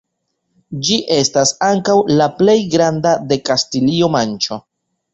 Ĝi 0.87 0.97
estas 1.17 1.51
ankaŭ 1.69 1.97
la 2.23 2.31
plej 2.41 2.57
granda 2.75 3.15
de 3.31 3.41
Kastilio-Manĉo. 3.53 4.65